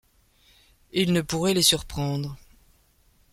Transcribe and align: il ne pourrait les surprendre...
il 0.93 1.13
ne 1.13 1.21
pourrait 1.21 1.53
les 1.53 1.61
surprendre... 1.61 2.35